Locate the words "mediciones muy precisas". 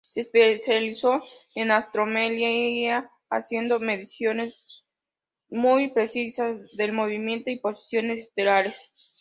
3.79-6.75